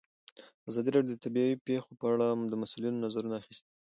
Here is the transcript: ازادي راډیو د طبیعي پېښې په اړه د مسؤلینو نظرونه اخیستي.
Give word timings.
ازادي 0.69 0.89
راډیو 0.93 1.13
د 1.15 1.19
طبیعي 1.25 1.53
پېښې 1.67 1.93
په 1.99 2.05
اړه 2.13 2.27
د 2.51 2.53
مسؤلینو 2.61 3.01
نظرونه 3.05 3.35
اخیستي. 3.37 3.71